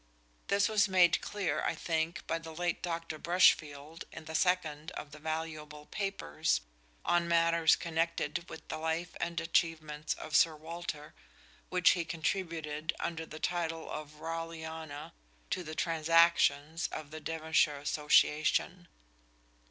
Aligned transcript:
This 0.47 0.67
was 0.67 0.87
made 0.89 1.21
clear, 1.21 1.61
I 1.63 1.75
think, 1.75 2.25
by 2.25 2.39
the 2.39 2.55
late 2.55 2.81
Dr. 2.81 3.19
Brushfield 3.19 4.03
in 4.11 4.25
the 4.25 4.33
second 4.33 4.89
of 4.93 5.11
the 5.11 5.19
valuable 5.19 5.85
papers 5.85 6.61
on 7.05 7.27
matters 7.27 7.75
connected 7.75 8.49
with 8.49 8.67
the 8.67 8.79
life 8.79 9.15
and 9.21 9.39
achievements 9.39 10.15
of 10.15 10.35
Sir 10.35 10.55
Walter, 10.55 11.13
which 11.69 11.91
he 11.91 12.03
contributed 12.03 12.93
under 12.99 13.27
the 13.27 13.37
title 13.39 13.91
of 13.91 14.15
"Raleghana" 14.15 15.13
to 15.51 15.61
the 15.63 15.75
"Transactions" 15.75 16.89
of 16.91 17.11
the 17.11 17.19
Devonshire 17.19 17.77
Association. 17.77 18.87